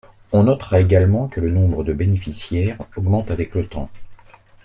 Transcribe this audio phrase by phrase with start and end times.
[0.31, 3.91] On notera également que le nombre de bénéficiaires augmente avec le temps.